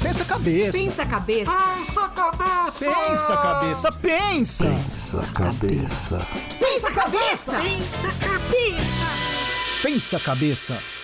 [0.00, 0.72] Pensa cabeça.
[0.72, 1.50] Pensa cabeça.
[1.52, 2.84] Pensa cabeça.
[2.84, 4.64] Pensa cabeça, pensa.
[4.64, 6.26] Pensa cabeça.
[6.58, 7.52] Pensa cabeça.
[7.60, 9.06] Pensa cabeça.
[9.82, 11.03] Pensa cabeça.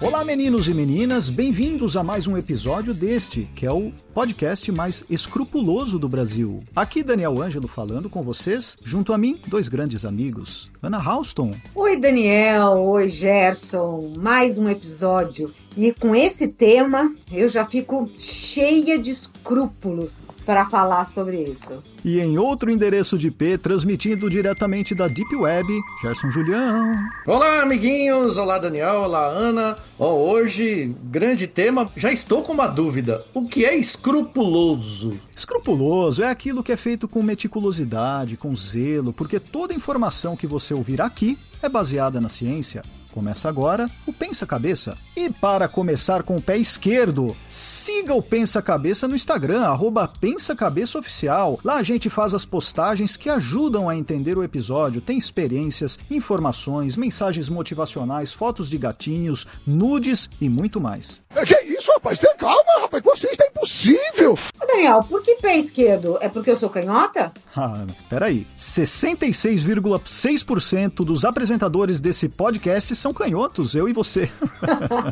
[0.00, 5.02] Olá, meninos e meninas, bem-vindos a mais um episódio deste, que é o podcast mais
[5.10, 6.62] escrupuloso do Brasil.
[6.74, 11.50] Aqui Daniel Ângelo falando com vocês, junto a mim, dois grandes amigos, Ana Houston.
[11.74, 15.52] Oi, Daniel, oi, Gerson, mais um episódio.
[15.76, 21.84] E com esse tema, eu já fico cheia de escrúpulos para falar sobre isso.
[22.02, 26.94] E em outro endereço de IP, transmitindo diretamente da Deep Web, Gerson Julião.
[27.26, 28.38] Olá, amiguinhos!
[28.38, 29.02] Olá, Daniel!
[29.02, 29.76] Olá, Ana!
[29.98, 31.90] Oh, hoje, grande tema.
[31.94, 33.26] Já estou com uma dúvida.
[33.34, 35.18] O que é escrupuloso?
[35.36, 40.72] Escrupuloso é aquilo que é feito com meticulosidade, com zelo, porque toda informação que você
[40.72, 42.82] ouvir aqui é baseada na ciência.
[43.18, 44.96] Começa agora o Pensa Cabeça.
[45.16, 50.54] E para começar com o pé esquerdo, siga o Pensa Cabeça no Instagram, arroba Pensa
[50.54, 51.58] Cabeça Oficial.
[51.64, 55.00] Lá a gente faz as postagens que ajudam a entender o episódio.
[55.00, 61.20] Tem experiências, informações, mensagens motivacionais, fotos de gatinhos, nudes e muito mais.
[61.44, 62.20] Que isso, rapaz?
[62.20, 63.02] Tenha calma, rapaz.
[63.02, 64.34] Você está impossível.
[64.62, 66.18] Ô, Daniel, por que pé esquerdo?
[66.20, 67.32] É porque eu sou canhota?
[67.56, 68.46] Ah, peraí.
[68.56, 74.30] 66,6% dos apresentadores desse podcast são canhotos, eu e você.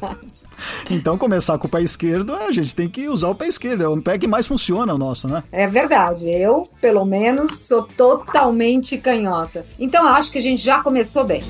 [0.90, 3.82] então, começar com o pé esquerdo, a gente tem que usar o pé esquerdo.
[3.82, 5.42] É o pé que mais funciona o nosso, né?
[5.52, 9.66] É verdade, eu, pelo menos, sou totalmente canhota.
[9.78, 11.42] Então, eu acho que a gente já começou bem.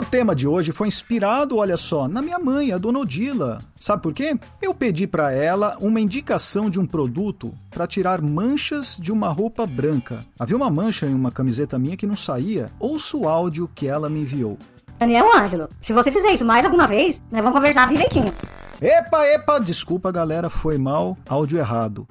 [0.00, 3.58] O tema de hoje foi inspirado, olha só, na minha mãe, a dona Odila.
[3.78, 4.34] Sabe por quê?
[4.62, 9.66] Eu pedi para ela uma indicação de um produto para tirar manchas de uma roupa
[9.66, 10.20] branca.
[10.38, 12.70] Havia uma mancha em uma camiseta minha que não saía.
[12.80, 14.56] Ouça o áudio que ela me enviou.
[14.98, 18.32] Daniel Ângelo, se você fizer isso mais alguma vez, nós vamos conversar direitinho.
[18.80, 22.08] Epa, epa, desculpa galera, foi mal, áudio errado.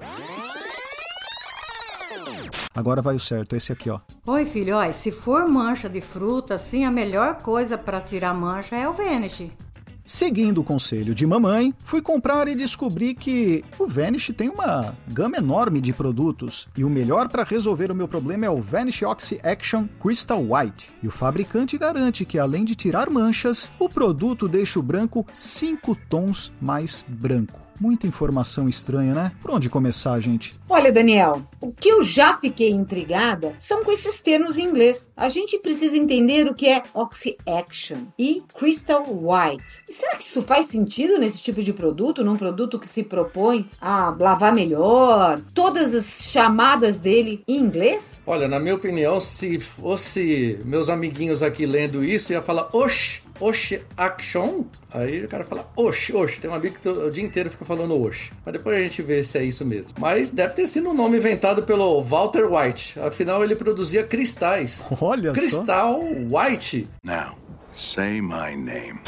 [2.74, 3.98] Agora vai o certo, esse aqui, ó.
[4.26, 8.76] Oi, filho, ó, se for mancha de fruta, assim, a melhor coisa para tirar mancha
[8.76, 9.50] é o Vanish.
[10.04, 15.36] Seguindo o conselho de mamãe, fui comprar e descobri que o Vanish tem uma gama
[15.36, 19.40] enorme de produtos e o melhor para resolver o meu problema é o Vanish Oxy
[19.42, 20.90] Action Crystal White.
[21.00, 25.96] E o fabricante garante que além de tirar manchas, o produto deixa o branco 5
[26.08, 27.69] tons mais branco.
[27.80, 29.32] Muita informação estranha, né?
[29.40, 30.52] Por onde começar, gente?
[30.68, 35.10] Olha, Daniel, o que eu já fiquei intrigada são com esses termos em inglês.
[35.16, 39.82] A gente precisa entender o que é Oxy Action e Crystal White.
[39.88, 43.68] E será que isso faz sentido nesse tipo de produto, num produto que se propõe
[43.80, 45.40] a lavar melhor?
[45.54, 48.20] Todas as chamadas dele em inglês?
[48.26, 53.82] Olha, na minha opinião, se fosse meus amiguinhos aqui lendo isso, ia falar, oxe, Oxe
[53.96, 54.64] Action.
[54.92, 56.40] Aí o cara fala Oxe, Oxe.
[56.40, 58.30] Tem um amigo que o dia inteiro fica falando Oxe.
[58.44, 59.94] Mas depois a gente vê se é isso mesmo.
[59.98, 63.00] Mas deve ter sido um nome inventado pelo Walter White.
[63.00, 64.82] Afinal, ele produzia cristais.
[65.00, 66.86] Olha Cristal White.
[67.02, 67.36] Now,
[67.74, 69.00] say my name.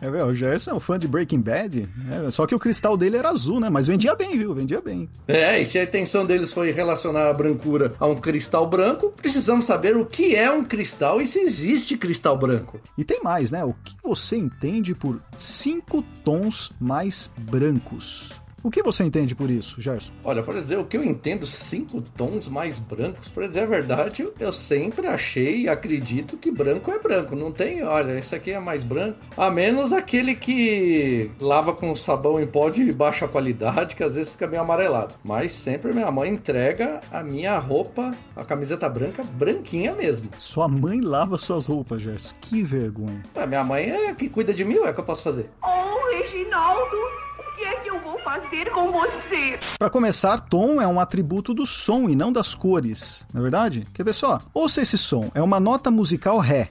[0.00, 3.16] É, o Gerson é um fã de Breaking Bad, é, só que o cristal dele
[3.16, 3.70] era azul, né?
[3.70, 4.54] Mas vendia bem, viu?
[4.54, 5.08] Vendia bem.
[5.26, 9.64] É, e se a intenção deles foi relacionar a brancura a um cristal branco, precisamos
[9.64, 12.80] saber o que é um cristal e se existe cristal branco.
[12.96, 13.64] E tem mais, né?
[13.64, 18.32] O que você entende por cinco tons mais brancos?
[18.66, 20.10] O que você entende por isso, Gerson?
[20.24, 24.28] Olha, para dizer o que eu entendo, cinco tons mais brancos, para dizer a verdade,
[24.40, 27.36] eu sempre achei e acredito que branco é branco.
[27.36, 29.20] Não tem, olha, esse aqui é mais branco.
[29.36, 34.32] A menos aquele que lava com sabão em pó de baixa qualidade, que às vezes
[34.32, 35.14] fica meio amarelado.
[35.22, 40.28] Mas sempre minha mãe entrega a minha roupa, a camiseta branca, branquinha mesmo.
[40.38, 42.34] Sua mãe lava suas roupas, Gerson.
[42.40, 43.22] Que vergonha.
[43.36, 45.48] Ah, minha mãe é que cuida de mim, é o que eu posso fazer.
[45.62, 47.25] Oh, Reginaldo,
[47.66, 49.58] é que eu vou fazer com você?
[49.78, 53.82] Para começar, tom é um atributo do som e não das cores, não é verdade?
[53.92, 54.38] Quer ver só?
[54.54, 56.70] Ouça esse som, é uma nota musical Ré.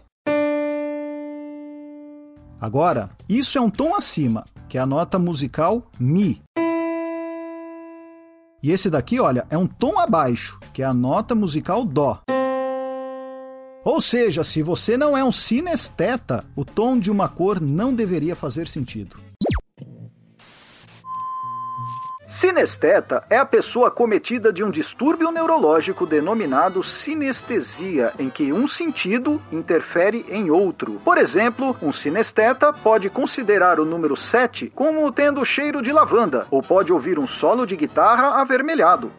[2.59, 6.41] Agora, isso é um tom acima, que é a nota musical Mi.
[8.63, 12.21] E esse daqui, olha, é um tom abaixo, que é a nota musical Dó.
[13.83, 18.35] Ou seja, se você não é um sinesteta, o tom de uma cor não deveria
[18.35, 19.24] fazer sentido.
[22.35, 29.41] Sinesteta é a pessoa cometida de um distúrbio neurológico denominado sinestesia, em que um sentido
[29.53, 30.99] interfere em outro.
[31.05, 36.61] Por exemplo, um sinesteta pode considerar o número 7 como tendo cheiro de lavanda, ou
[36.61, 39.13] pode ouvir um solo de guitarra avermelhado.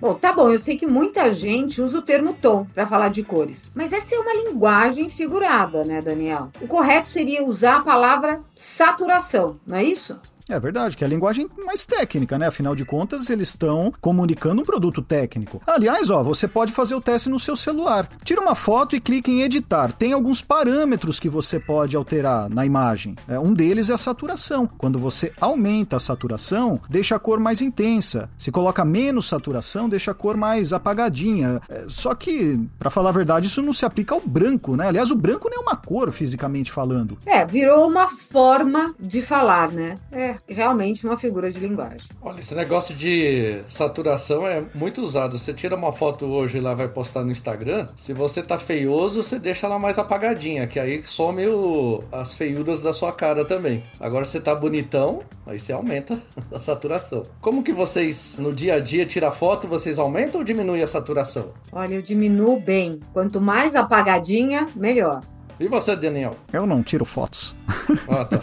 [0.00, 3.24] Bom, tá bom, eu sei que muita gente usa o termo tom para falar de
[3.24, 6.52] cores, mas essa é uma linguagem figurada, né, Daniel?
[6.60, 10.20] O correto seria usar a palavra saturação, não é isso?
[10.48, 12.46] É verdade, que é a linguagem mais técnica, né?
[12.46, 15.60] Afinal de contas, eles estão comunicando um produto técnico.
[15.66, 18.08] Aliás, ó, você pode fazer o teste no seu celular.
[18.24, 19.90] Tira uma foto e clique em editar.
[19.90, 23.16] Tem alguns parâmetros que você pode alterar na imagem.
[23.26, 24.68] É, um deles é a saturação.
[24.78, 28.30] Quando você aumenta a saturação, deixa a cor mais intensa.
[28.38, 31.60] Se coloca menos saturação, deixa a cor mais apagadinha.
[31.68, 34.86] É, só que, para falar a verdade, isso não se aplica ao branco, né?
[34.86, 37.18] Aliás, o branco nem é uma cor, fisicamente falando.
[37.26, 39.96] É, virou uma forma de falar, né?
[40.12, 42.08] É, realmente uma figura de linguagem.
[42.20, 45.38] Olha, esse negócio de saturação é muito usado.
[45.38, 47.86] Você tira uma foto hoje e lá vai postar no Instagram.
[47.96, 52.82] Se você tá feioso, você deixa ela mais apagadinha, que aí some o, as feiuras
[52.82, 53.84] da sua cara também.
[54.00, 56.20] Agora você tá bonitão, aí você aumenta
[56.52, 57.22] a saturação.
[57.40, 61.52] Como que vocês no dia a dia tira foto, vocês aumentam ou diminuem a saturação?
[61.72, 63.00] Olha, eu diminuo bem.
[63.12, 65.20] Quanto mais apagadinha, melhor.
[65.58, 66.32] E você, Daniel?
[66.52, 67.54] Eu não tiro fotos.
[68.08, 68.40] Ah, tá.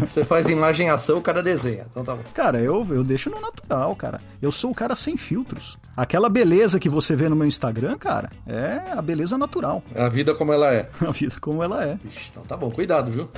[0.00, 1.86] Você faz imagem em ação, o cara desenha.
[1.90, 2.22] Então tá bom.
[2.32, 4.18] Cara, eu, eu deixo no natural, cara.
[4.40, 5.76] Eu sou o cara sem filtros.
[5.96, 9.82] Aquela beleza que você vê no meu Instagram, cara, é a beleza natural.
[9.94, 10.88] É a vida como ela é.
[11.06, 11.98] A vida como ela é.
[12.04, 13.28] Ixi, então tá bom, cuidado, viu?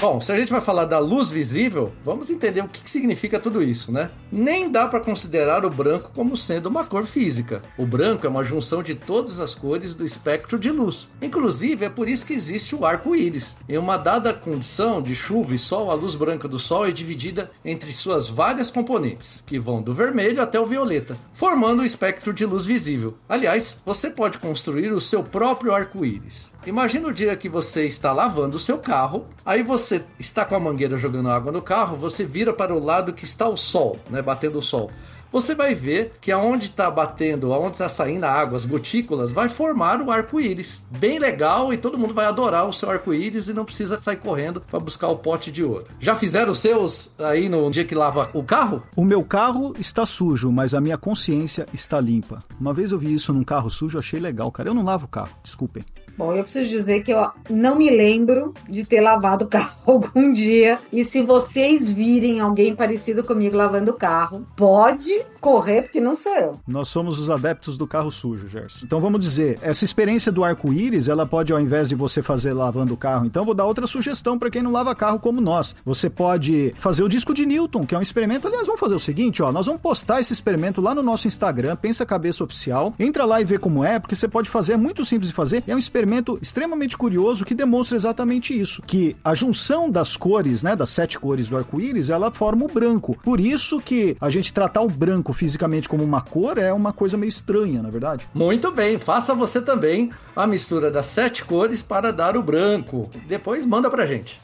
[0.00, 3.60] Bom, se a gente vai falar da luz visível, vamos entender o que, significa tudo
[3.60, 4.12] isso, né?
[4.30, 7.60] Nem dá para considerar o branco como sendo uma cor física.
[7.76, 11.08] O branco é uma junção de todas as cores do espectro de luz.
[11.20, 13.56] Inclusive, é por isso que existe o arco-íris.
[13.68, 17.50] Em uma dada condição de chuva e sol, a luz branca do sol é dividida
[17.64, 22.46] entre suas várias componentes, que vão do vermelho até o violeta, formando o espectro de
[22.46, 23.18] luz visível.
[23.28, 26.52] Aliás, você pode construir o seu próprio arco-íris.
[26.66, 29.87] Imagina o dia que você está lavando o seu carro, aí você
[30.18, 33.48] está com a mangueira jogando água no carro, você vira para o lado que está
[33.48, 34.90] o sol, né, batendo o sol.
[35.30, 39.48] Você vai ver que aonde está batendo, aonde está saindo a água, as gotículas, vai
[39.50, 40.82] formar o arco-íris.
[40.90, 44.60] Bem legal e todo mundo vai adorar o seu arco-íris e não precisa sair correndo
[44.60, 45.86] para buscar o pote de ouro.
[46.00, 48.82] Já fizeram os seus aí no dia que lava o carro?
[48.96, 52.42] O meu carro está sujo, mas a minha consciência está limpa.
[52.58, 54.70] Uma vez eu vi isso num carro sujo, achei legal, cara.
[54.70, 55.84] Eu não lavo o carro, desculpem.
[56.18, 60.32] Bom, eu preciso dizer que eu não me lembro de ter lavado o carro algum
[60.32, 60.76] dia.
[60.92, 66.34] E se vocês virem alguém parecido comigo lavando o carro, pode correr, porque não sou
[66.34, 66.52] eu.
[66.66, 68.80] Nós somos os adeptos do carro sujo, Gerson.
[68.84, 72.94] Então vamos dizer, essa experiência do arco-íris, ela pode, ao invés de você fazer lavando
[72.94, 75.76] o carro, então vou dar outra sugestão para quem não lava carro como nós.
[75.84, 78.48] Você pode fazer o disco de Newton, que é um experimento.
[78.48, 81.76] Aliás, vamos fazer o seguinte, ó, nós vamos postar esse experimento lá no nosso Instagram,
[81.76, 82.92] Pensa Cabeça Oficial.
[82.98, 85.62] Entra lá e vê como é, porque você pode fazer, é muito simples de fazer.
[85.64, 86.07] É um experimento
[86.40, 91.48] extremamente curioso que demonstra exatamente isso, que a junção das cores, né, das sete cores
[91.48, 93.16] do arco-íris, ela forma o branco.
[93.22, 97.16] Por isso que a gente tratar o branco fisicamente como uma cor é uma coisa
[97.16, 98.26] meio estranha, na verdade.
[98.34, 103.10] Muito bem, faça você também a mistura das sete cores para dar o branco.
[103.26, 104.40] Depois manda pra gente.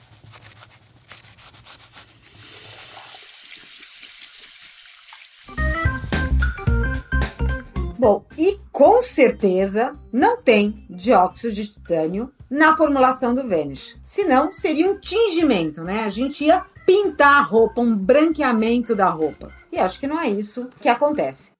[8.04, 13.96] Bom, e com certeza não tem dióxido de titânio na formulação do Vanish.
[14.04, 16.04] Senão seria um tingimento, né?
[16.04, 19.50] A gente ia pintar a roupa, um branqueamento da roupa.
[19.72, 21.53] E acho que não é isso que acontece.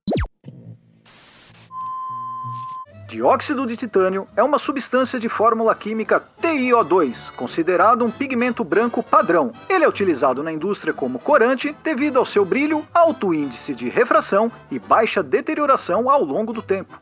[3.14, 9.52] Dióxido de titânio é uma substância de fórmula química TiO2, considerado um pigmento branco padrão.
[9.68, 14.50] Ele é utilizado na indústria como corante devido ao seu brilho, alto índice de refração
[14.68, 17.00] e baixa deterioração ao longo do tempo.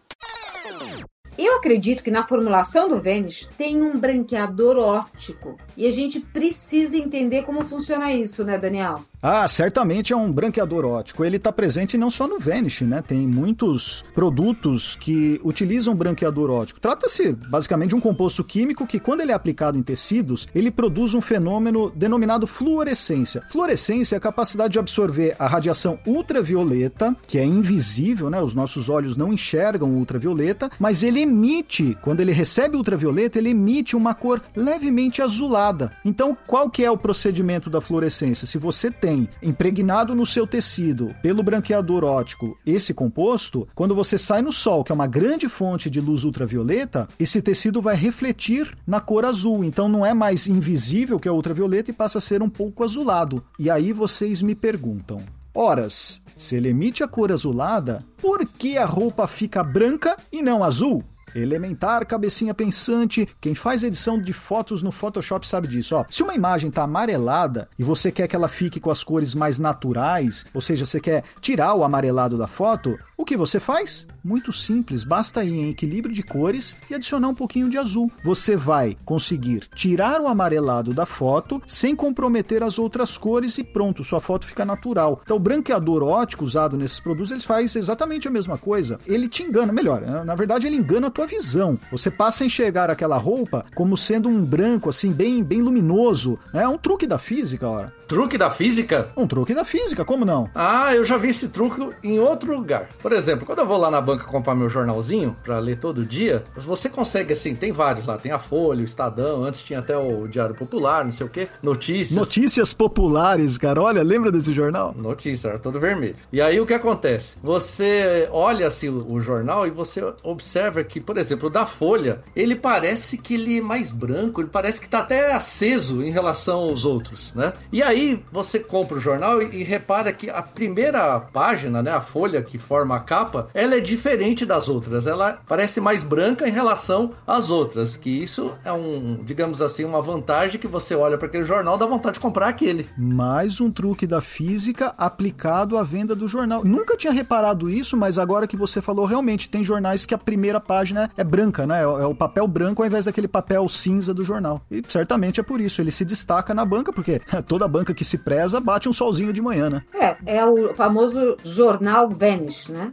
[1.38, 6.94] Eu acredito que na formulação do Vanish tem um branqueador óptico e a gente precisa
[6.94, 9.02] entender como funciona isso, né, Daniel?
[9.24, 11.24] Ah, certamente é um branqueador óptico.
[11.24, 13.00] Ele está presente não só no Vanish, né?
[13.00, 16.80] Tem muitos produtos que utilizam branqueador óptico.
[16.80, 21.14] Trata-se basicamente de um composto químico que, quando ele é aplicado em tecidos, ele produz
[21.14, 23.44] um fenômeno denominado fluorescência.
[23.48, 28.42] Fluorescência é a capacidade de absorver a radiação ultravioleta, que é invisível, né?
[28.42, 33.94] Os nossos olhos não enxergam ultravioleta, mas ele emite, quando ele recebe ultravioleta, ele emite
[33.94, 35.92] uma cor levemente azulada.
[36.04, 38.48] Então, qual que é o procedimento da fluorescência?
[38.48, 39.11] Se você tem
[39.42, 44.92] impregnado no seu tecido pelo branqueador óptico esse composto, quando você sai no sol, que
[44.92, 49.64] é uma grande fonte de luz ultravioleta, esse tecido vai refletir na cor azul.
[49.64, 53.42] Então não é mais invisível que é ultravioleta e passa a ser um pouco azulado.
[53.58, 55.22] E aí vocês me perguntam:
[55.54, 60.64] horas, se ele emite a cor azulada, por que a roupa fica branca e não
[60.64, 61.04] azul?
[61.34, 63.28] Elementar, cabecinha pensante.
[63.40, 65.96] Quem faz edição de fotos no Photoshop sabe disso.
[65.96, 69.34] Ó, se uma imagem tá amarelada e você quer que ela fique com as cores
[69.34, 74.06] mais naturais, ou seja, você quer tirar o amarelado da foto, o que você faz?
[74.24, 78.10] Muito simples, basta ir em equilíbrio de cores e adicionar um pouquinho de azul.
[78.24, 84.04] Você vai conseguir tirar o amarelado da foto sem comprometer as outras cores e pronto,
[84.04, 85.20] sua foto fica natural.
[85.24, 89.00] Então, o branqueador ótico usado nesses produtos, ele faz exatamente a mesma coisa.
[89.06, 90.22] Ele te engana, melhor, né?
[90.22, 91.78] na verdade ele engana a tua visão.
[91.90, 96.38] Você passa a enxergar aquela roupa como sendo um branco assim bem bem luminoso.
[96.52, 97.92] É um truque da física, ora.
[98.12, 99.10] Truque da física?
[99.16, 100.50] Um truque da física, como não?
[100.54, 102.90] Ah, eu já vi esse truque em outro lugar.
[103.00, 106.44] Por exemplo, quando eu vou lá na banca comprar meu jornalzinho para ler todo dia,
[106.54, 110.28] você consegue assim, tem vários lá, tem a Folha, o Estadão, antes tinha até o
[110.28, 112.14] Diário Popular, não sei o que, notícias.
[112.14, 113.80] Notícias populares, cara.
[113.80, 114.94] Olha, lembra desse jornal?
[114.94, 116.16] Notícia, era todo vermelho.
[116.30, 117.36] E aí o que acontece?
[117.42, 122.22] Você olha assim o, o jornal e você observa que, por exemplo, o da Folha,
[122.36, 126.58] ele parece que ele é mais branco, ele parece que tá até aceso em relação
[126.58, 127.54] aos outros, né?
[127.72, 132.00] E aí você compra o jornal e, e repara que a primeira página, né, a
[132.00, 135.06] folha que forma a capa, ela é diferente das outras.
[135.06, 140.00] Ela parece mais branca em relação às outras, que isso é um, digamos assim, uma
[140.00, 142.88] vantagem que você olha para aquele jornal dá vontade de comprar aquele.
[142.96, 146.64] Mais um truque da física aplicado à venda do jornal.
[146.64, 150.60] Nunca tinha reparado isso, mas agora que você falou, realmente tem jornais que a primeira
[150.60, 151.80] página é branca, né?
[151.80, 154.62] É, é o papel branco ao invés daquele papel cinza do jornal.
[154.70, 158.18] E certamente é por isso, ele se destaca na banca, porque toda banca que se
[158.18, 159.82] preza bate um solzinho de manhã, né?
[159.94, 162.92] É, é o famoso jornal Vanish, né?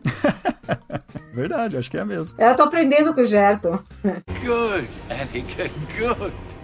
[1.33, 2.35] Verdade, acho que é mesmo.
[2.39, 3.79] Eu tô aprendendo com o Gerson.
[4.03, 6.58] Good, Anakin, good.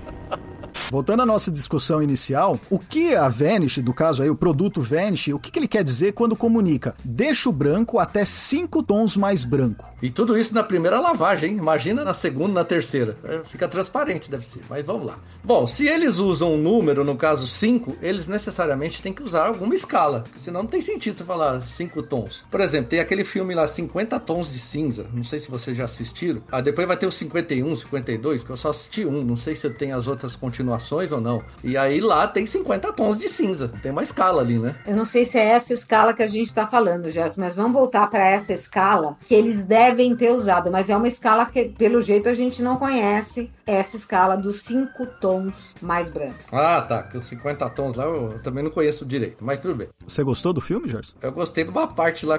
[0.92, 5.30] Voltando à nossa discussão inicial, o que a Vanish, no caso aí, o produto Vanish,
[5.30, 6.96] o que, que ele quer dizer quando comunica?
[7.04, 9.86] Deixa o branco até 5 tons mais branco.
[10.02, 11.58] E tudo isso na primeira lavagem, hein?
[11.58, 13.18] Imagina na segunda, na terceira.
[13.24, 14.62] É, Fica transparente, deve ser.
[14.70, 15.18] Mas vamos lá.
[15.44, 19.74] Bom, se eles usam um número, no caso 5, eles necessariamente têm que usar alguma
[19.74, 20.24] escala.
[20.38, 22.44] Senão não tem sentido você falar 5 tons.
[22.52, 25.08] Por exemplo, tem aquele filme lá, 50 tons de cinza.
[25.12, 26.44] Não sei se vocês já assistiram.
[26.52, 29.24] Ah, depois vai ter o 51, 52, que eu só assisti um.
[29.24, 30.75] Não sei se eu tenho as outras continuações
[31.12, 31.42] ou não.
[31.64, 33.72] E aí lá tem 50 tons de cinza.
[33.82, 34.76] Tem uma escala ali, né?
[34.86, 37.74] Eu não sei se é essa escala que a gente tá falando, Gerson, mas vamos
[37.74, 42.02] voltar para essa escala que eles devem ter usado, mas é uma escala que, pelo
[42.02, 43.52] jeito, a gente não conhece.
[43.66, 46.46] Essa escala dos cinco tons mais brancos.
[46.52, 47.04] Ah, tá.
[47.04, 49.90] Que os 50 tons lá eu também não conheço direito, mas tudo bem.
[50.08, 51.16] Você gostou do filme, Gerson?
[51.22, 52.38] Eu gostei de uma parte lá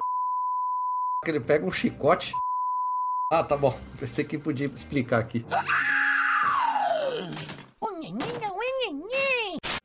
[1.25, 2.33] que ele pega um chicote.
[3.33, 3.77] Ah, tá bom.
[3.99, 5.45] Pensei que podia explicar aqui.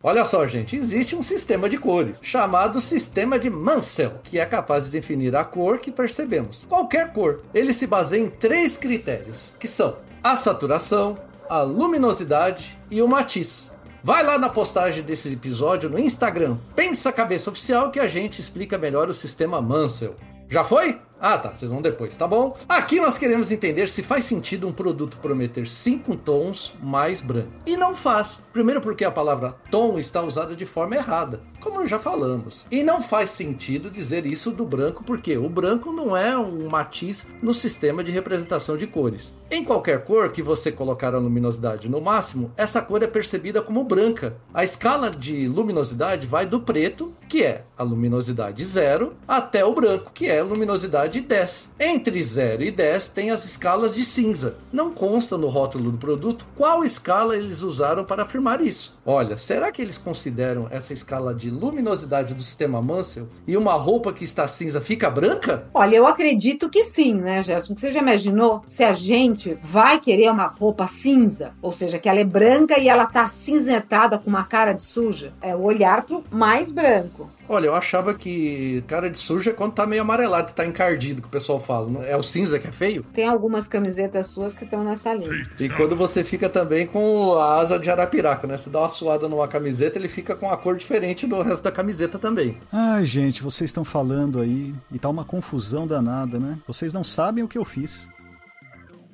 [0.04, 4.86] Olha só, gente, existe um sistema de cores chamado sistema de Mansell, que é capaz
[4.86, 6.66] de definir a cor que percebemos.
[6.66, 7.42] Qualquer cor.
[7.54, 13.72] Ele se baseia em três critérios, que são a saturação, a luminosidade e o matiz.
[14.04, 18.80] Vai lá na postagem desse episódio no Instagram, Pensa Cabeça Oficial, que a gente explica
[18.80, 20.16] melhor o sistema Mansell.
[20.50, 21.00] Já foi?
[21.22, 21.52] Ah, tá.
[21.52, 22.58] Vocês vão depois, tá bom?
[22.68, 27.52] Aqui nós queremos entender se faz sentido um produto prometer cinco tons mais branco.
[27.64, 28.42] E não faz.
[28.52, 32.66] Primeiro porque a palavra tom está usada de forma errada, como já falamos.
[32.72, 37.26] E não faz sentido dizer isso do branco porque o branco não é um matiz
[37.40, 39.32] no sistema de representação de cores.
[39.52, 43.84] Em qualquer cor que você colocar a luminosidade no máximo, essa cor é percebida como
[43.84, 44.38] branca.
[44.54, 50.12] A escala de luminosidade vai do preto, que é a luminosidade zero, até o branco,
[50.14, 51.70] que é luminosidade de 10.
[51.80, 54.58] Entre 0 e 10 tem as escalas de cinza.
[54.70, 59.00] Não consta no rótulo do produto qual escala eles usaram para afirmar isso.
[59.06, 64.12] Olha, será que eles consideram essa escala de luminosidade do sistema Mansell e uma roupa
[64.12, 65.70] que está cinza fica branca?
[65.74, 67.76] Olha, eu acredito que sim, né, Gerson?
[67.78, 71.54] Você já imaginou se a gente vai querer uma roupa cinza?
[71.62, 75.32] Ou seja, que ela é branca e ela tá cinzentada com uma cara de suja?
[75.42, 77.21] É o olhar pro mais branco.
[77.48, 81.28] Olha, eu achava que cara de suja é quando tá meio amarelado, tá encardido, que
[81.28, 81.90] o pessoal fala.
[81.90, 83.04] Não É o cinza que é feio?
[83.14, 85.48] Tem algumas camisetas suas que estão nessa linha.
[85.60, 88.58] E quando você fica também com a asa de arapiraca, né?
[88.58, 91.72] Você dá uma suada numa camiseta, ele fica com a cor diferente do resto da
[91.72, 92.58] camiseta também.
[92.72, 96.58] Ai, gente, vocês estão falando aí e tá uma confusão danada, né?
[96.68, 98.10] Vocês não sabem o que eu fiz.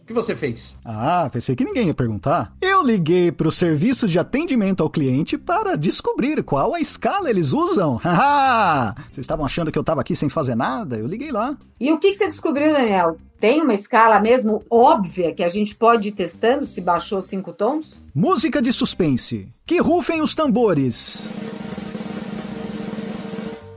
[0.07, 0.77] O que você fez?
[0.85, 2.55] Ah, pensei que ninguém ia perguntar.
[2.61, 7.97] Eu liguei pro serviço de atendimento ao cliente para descobrir qual a escala eles usam.
[8.01, 8.95] Haha!
[9.11, 10.95] Vocês estavam achando que eu tava aqui sem fazer nada?
[10.95, 11.57] Eu liguei lá.
[11.77, 13.17] E o que, que você descobriu, Daniel?
[13.37, 18.01] Tem uma escala mesmo óbvia que a gente pode ir testando se baixou cinco tons?
[18.15, 19.49] Música de suspense.
[19.65, 21.29] Que rufem os tambores.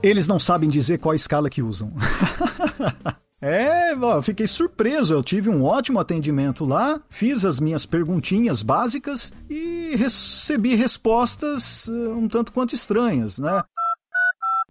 [0.01, 1.91] Eles não sabem dizer qual a escala que usam.
[3.41, 5.13] É, ó, fiquei surpreso.
[5.15, 12.11] Eu tive um ótimo atendimento lá, fiz as minhas perguntinhas básicas e recebi respostas uh,
[12.11, 13.63] um tanto quanto estranhas, né?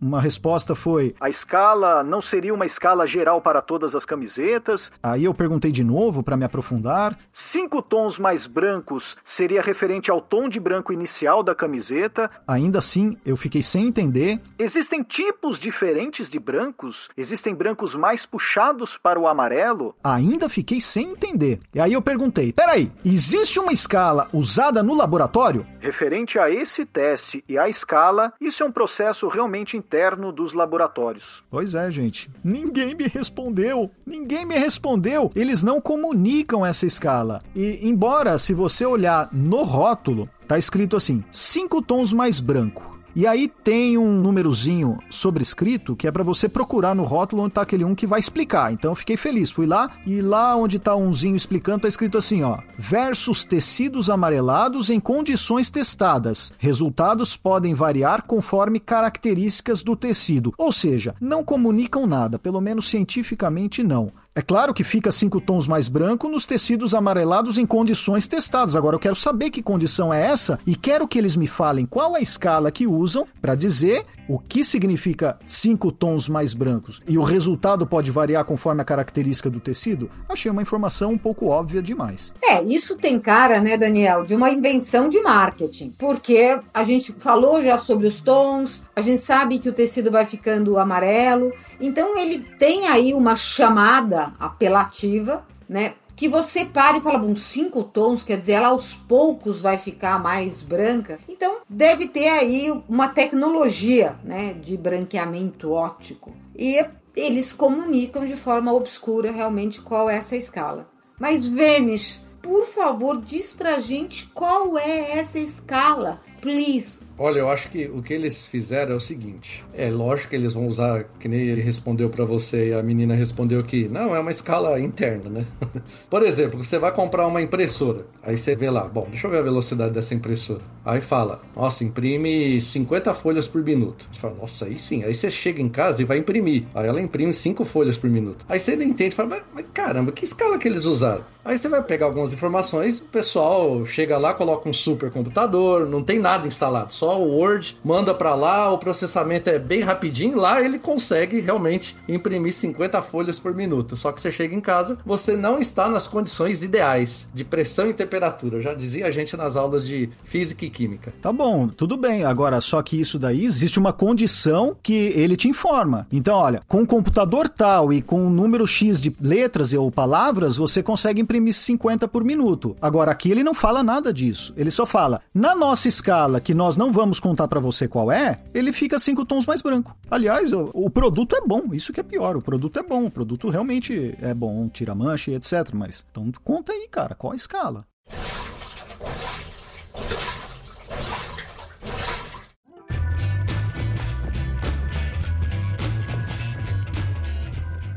[0.00, 4.90] Uma resposta foi: a escala não seria uma escala geral para todas as camisetas?
[5.02, 7.18] Aí eu perguntei de novo para me aprofundar.
[7.32, 12.30] Cinco tons mais brancos seria referente ao tom de branco inicial da camiseta?
[12.48, 14.40] Ainda assim, eu fiquei sem entender.
[14.58, 17.10] Existem tipos diferentes de brancos?
[17.14, 19.94] Existem brancos mais puxados para o amarelo?
[20.02, 21.60] Ainda fiquei sem entender.
[21.74, 25.66] E aí eu perguntei: peraí, existe uma escala usada no laboratório?
[25.78, 31.42] Referente a esse teste e à escala, isso é um processo realmente interno dos laboratórios.
[31.50, 32.30] Pois é, gente.
[32.44, 33.90] Ninguém me respondeu.
[34.06, 35.32] Ninguém me respondeu.
[35.34, 37.42] Eles não comunicam essa escala.
[37.56, 42.99] E embora se você olhar no rótulo, tá escrito assim: cinco tons mais branco.
[43.14, 47.62] E aí tem um númerozinho sobrescrito que é para você procurar no rótulo onde tá
[47.62, 48.72] aquele um que vai explicar.
[48.72, 52.42] Então eu fiquei feliz, fui lá e lá onde tá umzinho explicando tá escrito assim,
[52.42, 56.52] ó: versus tecidos amarelados em condições testadas.
[56.58, 60.52] Resultados podem variar conforme características do tecido.
[60.56, 64.12] Ou seja, não comunicam nada, pelo menos cientificamente não.
[64.32, 68.76] É claro que fica cinco tons mais branco nos tecidos amarelados em condições testadas.
[68.76, 72.14] Agora eu quero saber que condição é essa e quero que eles me falem qual
[72.14, 77.24] a escala que usam para dizer o que significa cinco tons mais brancos e o
[77.24, 80.08] resultado pode variar conforme a característica do tecido.
[80.28, 82.32] Achei uma informação um pouco óbvia demais.
[82.40, 87.60] É, isso tem cara, né, Daniel, de uma invenção de marketing, porque a gente falou
[87.60, 92.40] já sobre os tons, a gente sabe que o tecido vai ficando amarelo, então ele
[92.58, 95.94] tem aí uma chamada apelativa, né?
[96.16, 100.18] Que você para e fala, bom, cinco tons, quer dizer, ela aos poucos vai ficar
[100.22, 101.18] mais branca.
[101.26, 106.34] Então, deve ter aí uma tecnologia, né, de branqueamento óptico.
[106.54, 106.84] E
[107.16, 110.90] eles comunicam de forma obscura realmente qual é essa escala.
[111.18, 116.20] Mas, Vênis, por favor, diz pra gente qual é essa escala.
[116.40, 119.62] Please, Olha, eu acho que o que eles fizeram é o seguinte.
[119.74, 123.14] É lógico que eles vão usar, que nem ele respondeu para você e a menina
[123.14, 125.46] respondeu que não, é uma escala interna, né?
[126.08, 128.06] Por exemplo, você vai comprar uma impressora.
[128.22, 130.62] Aí você vê lá, bom, deixa eu ver a velocidade dessa impressora.
[130.82, 134.08] Aí fala, nossa, imprime 50 folhas por minuto.
[134.10, 135.04] Você fala, nossa, aí sim.
[135.04, 136.64] Aí você chega em casa e vai imprimir.
[136.74, 138.46] Aí ela imprime 5 folhas por minuto.
[138.48, 141.22] Aí você não entende, fala, mas, mas caramba, que escala que eles usaram?
[141.44, 146.02] Aí você vai pegar algumas informações, o pessoal chega lá, coloca um super computador, não
[146.02, 150.60] tem nada instalado, só o Word, manda para lá, o processamento é bem rapidinho, lá
[150.62, 153.96] ele consegue realmente imprimir 50 folhas por minuto.
[153.96, 157.94] Só que você chega em casa, você não está nas condições ideais de pressão e
[157.94, 158.60] temperatura.
[158.60, 161.12] Já dizia a gente nas aulas de física e química.
[161.20, 162.24] Tá bom, tudo bem.
[162.24, 166.06] Agora, só que isso daí existe uma condição que ele te informa.
[166.12, 170.56] Então, olha, com um computador tal e com um número X de letras ou palavras,
[170.56, 172.76] você consegue imprimir 50 por minuto.
[172.80, 174.52] Agora, aqui ele não fala nada disso.
[174.56, 178.36] Ele só fala, na nossa escala, que nós não vamos contar para você qual é,
[178.52, 179.96] ele fica cinco tons mais branco.
[180.10, 182.36] Aliás, o, o, produto é bom, isso que é pior.
[182.36, 185.70] O produto é bom, o produto realmente é bom, tira mancha e etc.
[185.72, 187.86] Mas então conta aí, cara, qual a escala?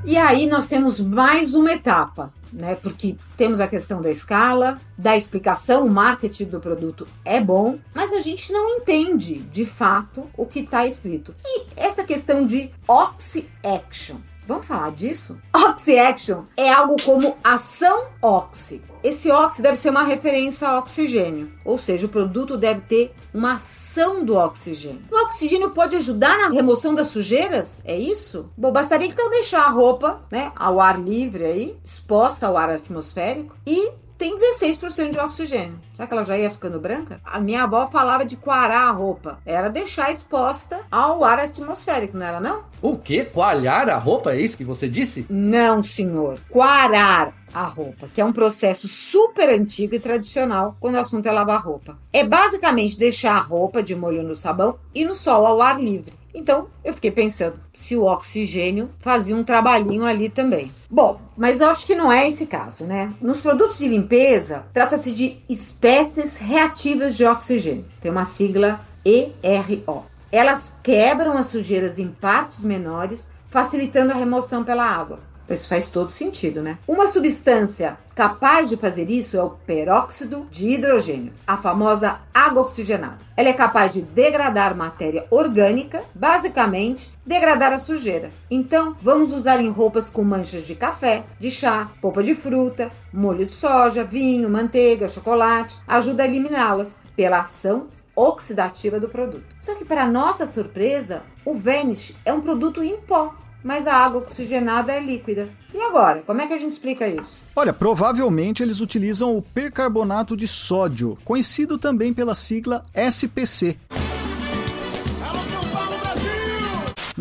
[0.05, 2.75] E aí nós temos mais uma etapa, né?
[2.75, 8.13] Porque temos a questão da escala, da explicação, o marketing do produto é bom, mas
[8.13, 11.33] a gente não entende de fato o que está escrito.
[11.43, 14.17] E essa questão de Oxy Action.
[14.45, 15.37] Vamos falar disso?
[15.55, 18.81] Oxy Action é algo como ação Oxy.
[19.03, 23.53] Esse Oxy deve ser uma referência a oxigênio, ou seja, o produto deve ter uma
[23.53, 25.01] ação do oxigênio.
[25.11, 27.81] O oxigênio pode ajudar na remoção das sujeiras?
[27.83, 28.49] É isso?
[28.57, 33.55] Bom, bastaria então deixar a roupa, né, ao ar livre aí, exposta ao ar atmosférico
[33.65, 33.91] e
[34.23, 35.81] tem 16% de oxigênio.
[35.93, 37.19] Será que ela já ia ficando branca?
[37.25, 39.37] A minha avó falava de coarar a roupa.
[39.45, 42.63] Era deixar exposta ao ar atmosférico, não era não?
[42.81, 43.25] O quê?
[43.25, 44.31] Coalhar a roupa?
[44.31, 45.25] É isso que você disse?
[45.29, 46.39] Não, senhor.
[46.49, 51.31] Coarar a roupa, que é um processo super antigo e tradicional quando o assunto é
[51.31, 51.97] lavar roupa.
[52.13, 56.13] É basicamente deixar a roupa de molho no sabão e no sol ao ar livre.
[56.33, 60.71] Então eu fiquei pensando se o oxigênio fazia um trabalhinho ali também.
[60.89, 63.13] Bom, mas eu acho que não é esse caso, né?
[63.21, 67.85] Nos produtos de limpeza, trata-se de espécies reativas de oxigênio.
[68.01, 70.05] Tem uma sigla ERO.
[70.31, 75.19] Elas quebram as sujeiras em partes menores, facilitando a remoção pela água.
[75.49, 76.77] Isso faz todo sentido, né?
[76.87, 83.17] Uma substância capaz de fazer isso é o peróxido de hidrogênio, a famosa água oxigenada.
[83.35, 88.31] Ela é capaz de degradar matéria orgânica, basicamente degradar a sujeira.
[88.49, 93.45] Então, vamos usar em roupas com manchas de café, de chá, polpa de fruta, molho
[93.45, 95.77] de soja, vinho, manteiga, chocolate.
[95.87, 99.45] Ajuda a eliminá-las pela ação oxidativa do produto.
[99.59, 104.21] Só que, para nossa surpresa, o Vanish é um produto em pó mas a água
[104.21, 105.49] oxigenada é líquida.
[105.73, 107.43] E agora, como é que a gente explica isso?
[107.55, 113.77] Olha, provavelmente eles utilizam o percarbonato de sódio, conhecido também pela sigla SPC.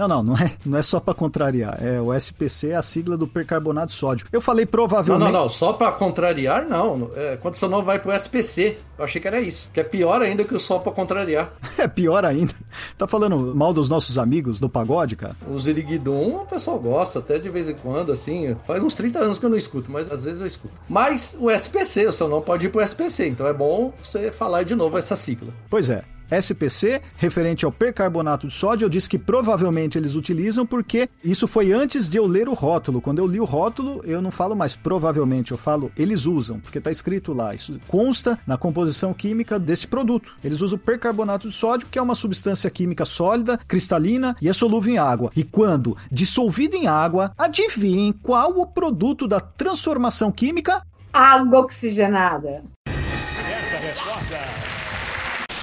[0.03, 1.79] Não, não, não é, não é só para contrariar.
[1.81, 4.27] É o SPC é a sigla do percarbonato de sódio.
[4.33, 5.25] Eu falei provavelmente.
[5.25, 7.11] Não, não, não, só para contrariar não.
[7.15, 9.71] É, quando você não vai pro SPC, eu achei que era isso.
[9.73, 11.53] Que é pior ainda que o só para contrariar.
[11.79, 12.55] É pior ainda.
[12.97, 15.35] Tá falando mal dos nossos amigos do pagode, cara?
[15.49, 18.55] O Ziriguidum, o pessoal gosta até de vez em quando, assim.
[18.67, 20.75] Faz uns 30 anos que eu não escuto, mas às vezes eu escuto.
[20.89, 24.63] Mas o SPC, o seu não pode ir pro SPC, então é bom você falar
[24.63, 25.53] de novo essa sigla.
[25.69, 26.05] Pois é.
[26.41, 31.73] SPC, referente ao percarbonato de sódio, eu disse que provavelmente eles utilizam porque isso foi
[31.73, 33.01] antes de eu ler o rótulo.
[33.01, 36.79] Quando eu li o rótulo, eu não falo mais provavelmente, eu falo eles usam, porque
[36.79, 37.55] está escrito lá.
[37.55, 40.37] Isso consta na composição química deste produto.
[40.43, 44.95] Eles usam percarbonato de sódio, que é uma substância química sólida, cristalina e é solúvel
[44.95, 45.31] em água.
[45.37, 50.83] E quando dissolvida em água, adivinhem qual o produto da transformação química?
[51.13, 52.63] Água oxigenada.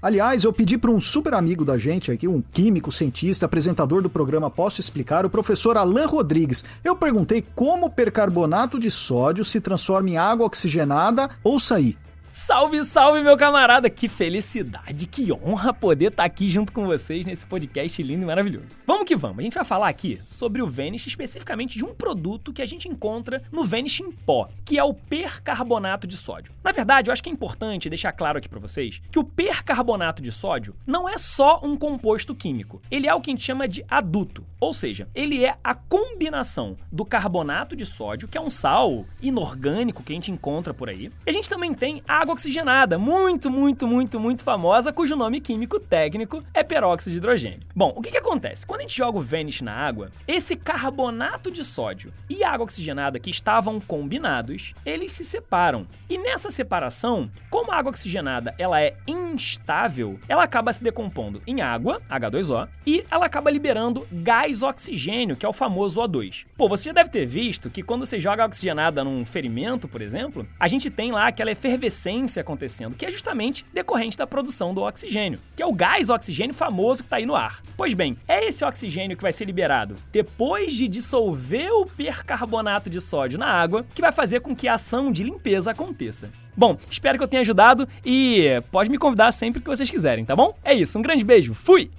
[0.02, 4.10] Aliás, eu pedi para um super amigo da gente aqui, um químico, cientista, apresentador do
[4.10, 6.64] programa Posso Explicar, o professor Alain Rodrigues.
[6.84, 11.30] Eu perguntei como o percarbonato de sódio se transforma em água oxigenada.
[11.44, 11.98] Ouça aí.
[12.40, 13.90] Salve, salve, meu camarada!
[13.90, 18.26] Que felicidade, que honra poder estar tá aqui junto com vocês nesse podcast lindo e
[18.26, 18.74] maravilhoso.
[18.88, 22.54] Vamos que vamos, a gente vai falar aqui sobre o Vanish, especificamente de um produto
[22.54, 26.54] que a gente encontra no Vanish em pó, que é o percarbonato de sódio.
[26.64, 30.22] Na verdade, eu acho que é importante deixar claro aqui para vocês que o percarbonato
[30.22, 33.68] de sódio não é só um composto químico, ele é o que a gente chama
[33.68, 38.50] de aduto, ou seja, ele é a combinação do carbonato de sódio, que é um
[38.50, 42.34] sal inorgânico que a gente encontra por aí, e a gente também tem a água
[42.36, 47.62] oxigenada, muito, muito, muito, muito famosa, cujo nome químico técnico é peróxido de hidrogênio.
[47.76, 48.68] Bom, o que, que acontece?
[48.68, 53.20] Quando a gente joga o Vanish na água, esse carbonato de sódio e água oxigenada
[53.20, 55.88] que estavam combinados, eles se separam.
[56.08, 61.62] E nessa separação, como a água oxigenada ela é instável, ela acaba se decompondo em
[61.62, 66.46] água, H2O, e ela acaba liberando gás oxigênio, que é o famoso O2.
[66.56, 70.48] Pô, você já deve ter visto que quando você joga oxigenada num ferimento, por exemplo,
[70.60, 72.09] a gente tem lá aquela efervescência
[72.40, 77.04] acontecendo, que é justamente decorrente da produção do oxigênio, que é o gás oxigênio famoso
[77.04, 77.62] que está aí no ar.
[77.76, 83.00] Pois bem, é esse oxigênio que vai ser liberado depois de dissolver o percarbonato de
[83.00, 86.30] sódio na água que vai fazer com que a ação de limpeza aconteça.
[86.56, 90.36] Bom, espero que eu tenha ajudado e pode me convidar sempre que vocês quiserem, tá
[90.36, 90.54] bom?
[90.64, 91.90] É isso, um grande beijo, fui!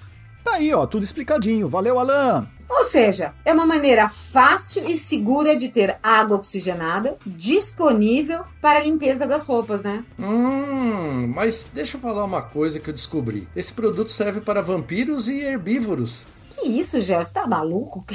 [0.45, 1.69] Tá aí, ó, tudo explicadinho.
[1.69, 2.49] Valeu, Alan!
[2.69, 8.83] Ou seja, é uma maneira fácil e segura de ter água oxigenada disponível para a
[8.83, 10.05] limpeza das roupas, né?
[10.17, 13.49] Hum, mas deixa eu falar uma coisa que eu descobri.
[13.57, 16.25] Esse produto serve para vampiros e herbívoros.
[16.61, 17.23] Que isso, Gé?
[17.23, 18.05] Você tá maluco?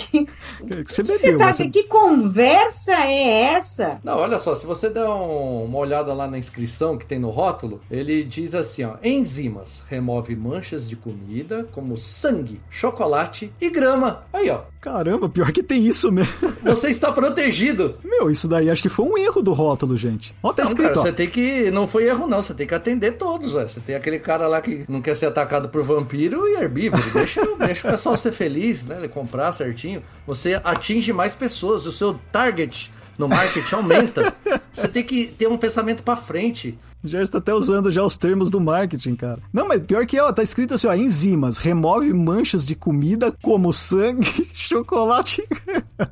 [0.65, 1.69] Que, você que, você tá, você...
[1.69, 3.99] que conversa é essa?
[4.03, 7.29] Não, olha só, se você der um, uma olhada lá na inscrição que tem no
[7.29, 14.23] rótulo, ele diz assim, ó, enzimas, remove manchas de comida como sangue, chocolate e grama.
[14.31, 14.61] Aí, ó.
[14.85, 16.53] Caramba, pior que tem isso mesmo.
[16.61, 17.95] Você está protegido.
[18.03, 20.31] Meu, isso daí acho que foi um erro do rótulo, gente.
[20.43, 21.01] Ó, tá não, escrito, cara, ó.
[21.01, 23.63] você tem que, não foi erro não, você tem que atender todos, ó.
[23.63, 27.01] Você tem aquele cara lá que não quer ser atacado por vampiro e herbívoro.
[27.13, 28.97] Deixa, deixa o pessoal ser feliz, né?
[28.99, 30.03] Ele comprar certinho.
[30.27, 34.35] Você atinge mais pessoas, o seu target no marketing aumenta.
[34.71, 36.77] Você tem que ter um pensamento para frente.
[37.05, 39.39] Já está até usando já os termos do marketing, cara.
[39.53, 43.71] Não, mas pior que, ó, tá escrito assim, ó, enzimas, remove manchas de comida como
[43.73, 45.47] sangue, chocolate.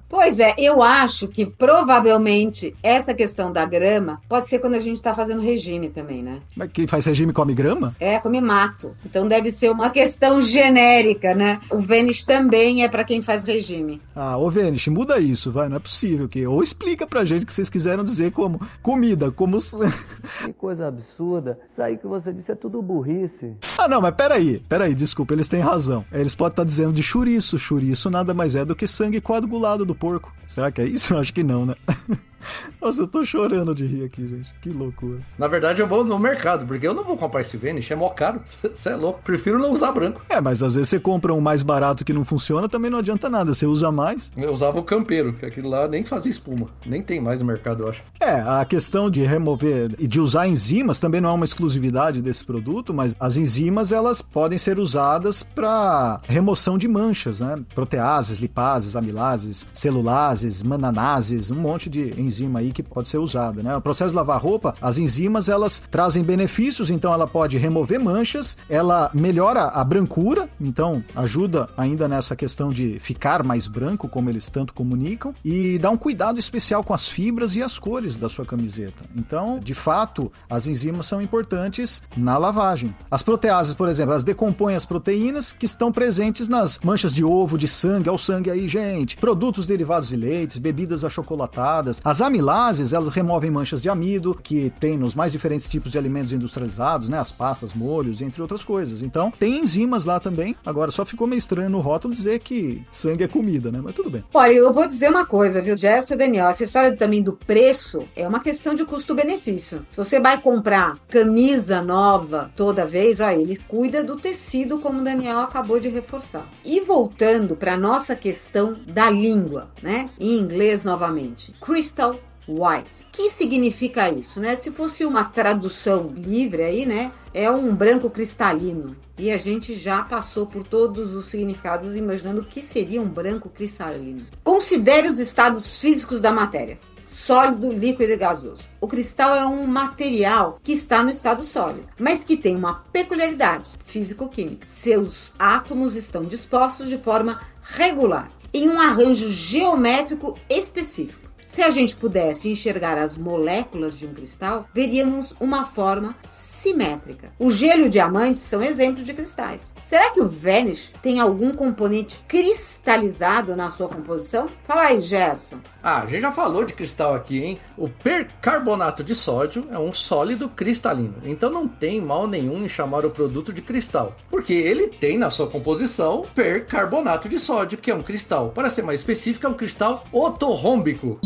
[0.08, 5.01] Pois é, eu acho que provavelmente essa questão da grama pode ser quando a gente
[5.01, 6.39] tá fazendo regime também, né?
[6.56, 7.95] Mas quem faz regime come grama?
[7.99, 8.95] É, come mato.
[9.06, 11.60] Então deve ser uma questão genérica, né?
[11.71, 14.01] O Vênus também é para quem faz regime.
[14.15, 17.53] Ah, ô Vênus, muda isso, vai, não é possível que ou explica pra gente que
[17.53, 21.60] vocês quiseram dizer como comida, como que coisa absurda.
[21.67, 23.56] Isso aí que você disse é tudo burrice.
[23.78, 26.06] Ah, não, mas peraí, peraí, desculpa, eles têm razão.
[26.12, 27.60] Eles podem estar dizendo de chouriço.
[27.60, 30.34] Chouriço nada mais é do que sangue coagulado do porco.
[30.48, 31.13] Será que é isso?
[31.13, 31.76] Eu acho que não, né?
[32.82, 34.53] Nossa, eu tô chorando de rir aqui, gente.
[34.62, 35.19] Que loucura.
[35.38, 38.10] Na verdade, eu vou no mercado, porque eu não vou comprar esse Vanish, é mó
[38.10, 38.41] caro.
[38.73, 39.21] Você é louco.
[39.23, 40.21] Prefiro não usar branco.
[40.29, 43.29] É, mas às vezes você compra um mais barato que não funciona, também não adianta
[43.29, 43.53] nada.
[43.53, 44.32] Você usa mais.
[44.36, 46.67] Eu usava o campeiro, que aquilo lá nem fazia espuma.
[46.86, 48.03] Nem tem mais no mercado, eu acho.
[48.19, 52.43] É, a questão de remover e de usar enzimas também não é uma exclusividade desse
[52.43, 57.62] produto, mas as enzimas elas podem ser usadas para remoção de manchas, né?
[57.73, 63.76] Proteases, lipases, amilases, celulases, mananases, um monte de enzima aí que pode ser usada, né?
[63.76, 68.58] O processo de lavar roupa, as enzimas elas trazem benefícios, então ela pode remover manchas,
[68.69, 74.50] ela melhora a brancura, então ajuda ainda nessa questão de ficar mais branco, como eles
[74.50, 78.46] tanto comunicam, e dá um cuidado especial com as fibras e as cores da sua
[78.46, 79.04] camiseta.
[79.15, 82.93] Então, de fato, as enzimas são importantes na lavagem.
[83.10, 87.58] As proteases, por exemplo, elas decompõem as proteínas que estão presentes nas manchas de ovo,
[87.58, 89.17] de sangue, ao sangue aí, gente.
[89.17, 92.02] Produtos derivados de leites, bebidas achocolatadas.
[92.04, 96.33] As amilases, elas removem manchas de amido, que tem nos mais diferentes tipos de alimentos
[96.33, 97.19] industrializados, né?
[97.19, 99.01] As pastas, molhos, entre outras coisas.
[99.01, 100.55] Então, tem enzimas lá também.
[100.65, 103.79] Agora, só ficou meio estranho no rótulo dizer que sangue é comida, né?
[103.83, 104.23] Mas tudo bem.
[104.33, 106.47] Olha, eu vou dizer uma coisa, viu, Gerson e Daniel?
[106.47, 109.86] Essa história também do preço é uma questão de custo-benefício.
[109.89, 115.03] Se você vai comprar camisa nova toda vez, olha, ele cuida do tecido, como o
[115.03, 116.49] Daniel acabou de reforçar.
[116.63, 120.09] E voltando para nossa questão da língua, né?
[120.19, 121.53] Em inglês novamente.
[121.62, 122.12] Crystal
[122.47, 123.08] white.
[123.12, 124.56] Que significa isso, né?
[124.56, 127.12] Se fosse uma tradução livre aí, né?
[127.34, 128.95] É um branco cristalino.
[129.17, 133.49] E a gente já passou por todos os significados imaginando o que seria um branco
[133.49, 134.25] cristalino.
[134.43, 136.79] Considere os estados físicos da matéria
[137.13, 138.63] sólido, líquido e gasoso.
[138.82, 143.69] O cristal é um material que está no estado sólido, mas que tem uma peculiaridade
[143.86, 144.67] físico-química.
[144.67, 151.22] Seus átomos estão dispostos de forma regular, em um arranjo geométrico específico.
[151.54, 157.32] Se a gente pudesse enxergar as moléculas de um cristal, veríamos uma forma simétrica.
[157.38, 159.72] O gelo e o diamante são exemplos de cristais.
[159.84, 164.48] Será que o Vanish tem algum componente cristalizado na sua composição?
[164.63, 165.60] Fala aí, Gerson.
[165.84, 167.60] Ah, a gente já falou de cristal aqui, hein?
[167.78, 173.06] O percarbonato de sódio é um sólido cristalino, então não tem mal nenhum em chamar
[173.06, 177.96] o produto de cristal, porque ele tem na sua composição percarbonato de sódio, que é
[177.96, 178.50] um cristal.
[178.50, 181.20] Para ser mais específico, é um cristal otorrômbico.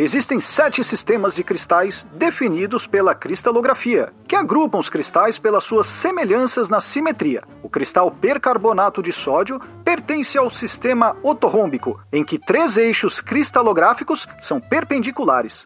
[0.00, 6.68] Existem sete sistemas de cristais definidos pela cristalografia, que agrupam os cristais pelas suas semelhanças
[6.68, 7.42] na simetria.
[7.64, 14.60] O cristal percarbonato de sódio pertence ao sistema otorrômbico, em que três eixos cristalográficos são
[14.60, 15.64] perpendiculares.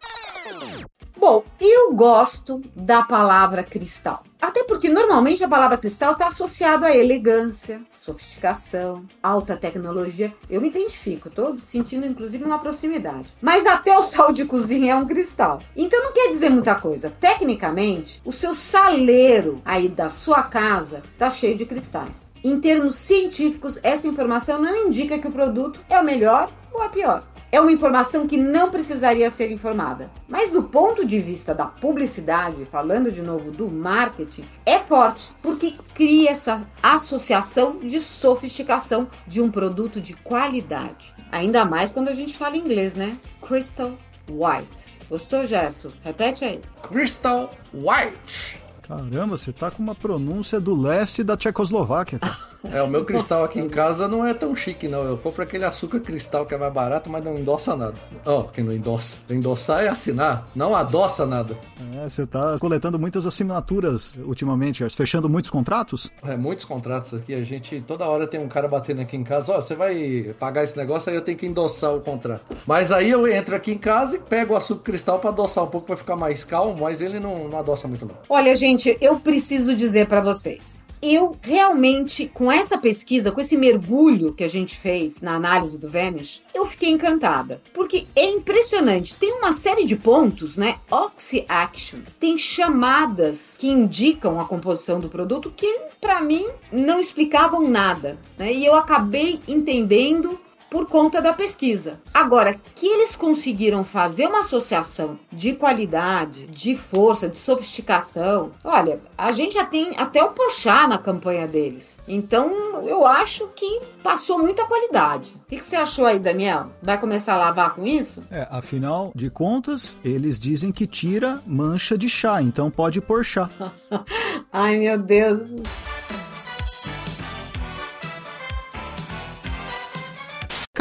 [1.23, 4.25] Bom, eu gosto da palavra cristal.
[4.41, 10.35] Até porque normalmente a palavra cristal está associada a elegância, sofisticação, alta tecnologia.
[10.51, 13.33] Eu me identifico, estou sentindo inclusive uma proximidade.
[13.41, 15.61] Mas até o sal de cozinha é um cristal.
[15.77, 17.09] Então não quer dizer muita coisa.
[17.09, 22.33] Tecnicamente, o seu saleiro aí da sua casa está cheio de cristais.
[22.43, 26.89] Em termos científicos, essa informação não indica que o produto é o melhor ou a
[26.89, 27.23] pior.
[27.53, 30.11] É uma informação que não precisaria ser informada.
[30.27, 35.75] Mas do ponto de vista da publicidade, falando de novo do marketing, é forte, porque
[35.95, 41.15] cria essa associação de sofisticação de um produto de qualidade.
[41.31, 43.19] Ainda mais quando a gente fala inglês, né?
[43.47, 43.93] Crystal
[44.31, 44.91] White.
[45.11, 45.91] Gostou, Gerson?
[46.03, 46.59] Repete aí.
[46.83, 48.62] Crystal White.
[48.93, 52.19] Caramba, você tá com uma pronúncia do leste da Tchecoslováquia.
[52.19, 52.53] Cara.
[52.71, 55.03] É, o meu cristal Nossa, aqui em casa não é tão chique, não.
[55.03, 57.95] Eu compro aquele açúcar cristal que é mais barato, mas não endossa nada.
[58.25, 59.21] Ó, oh, quem não endossa.
[59.29, 61.59] Endossar é assinar, não adoça nada.
[61.97, 66.11] É, você tá coletando muitas assinaturas ultimamente, fechando muitos contratos?
[66.25, 67.35] É, muitos contratos aqui.
[67.35, 70.33] A gente, toda hora tem um cara batendo aqui em casa, ó, oh, você vai
[70.39, 72.57] pagar esse negócio, aí eu tenho que endossar o contrato.
[72.67, 75.69] Mas aí eu entro aqui em casa e pego o açúcar cristal para adoçar um
[75.69, 78.15] pouco, vai ficar mais calmo, mas ele não, não adoça muito não.
[78.29, 80.83] Olha, gente, Gente, eu preciso dizer para vocês.
[81.01, 85.89] Eu realmente, com essa pesquisa, com esse mergulho que a gente fez na análise do
[85.89, 87.61] Vanish, eu fiquei encantada.
[87.73, 89.15] Porque é impressionante.
[89.17, 90.77] Tem uma série de pontos, né?
[90.91, 92.01] Oxy Action.
[92.19, 98.19] Tem chamadas que indicam a composição do produto que, para mim, não explicavam nada.
[98.37, 98.53] Né?
[98.53, 100.41] E eu acabei entendendo
[100.73, 102.01] por conta da pesquisa.
[102.15, 109.35] Agora, que eles conseguiram fazer uma associação de qualidade, de força, de sofisticação, olha, a
[109.35, 111.95] gente já tem até o Pochá na campanha deles.
[112.09, 115.31] Então, eu acho que passou muita qualidade.
[115.45, 116.71] O que, você achou aí, Daniel?
[116.83, 118.23] Vai começar a lavar com isso?
[118.31, 123.51] É, afinal de contas, eles dizem que tira mancha de chá, então pode pôr chá.
[124.51, 125.43] Ai, meu Deus.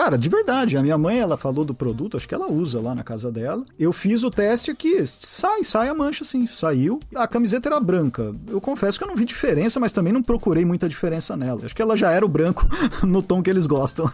[0.02, 2.96] Cara, de verdade, a minha mãe, ela falou do produto, acho que ela usa lá
[2.96, 3.64] na casa dela.
[3.78, 7.00] Eu fiz o teste aqui, sai, sai a mancha assim, saiu.
[7.14, 8.34] A camiseta era branca.
[8.48, 11.62] Eu confesso que eu não vi diferença, mas também não procurei muita diferença nela.
[11.64, 12.68] Acho que ela já era o branco
[13.06, 14.12] no tom que eles gostam.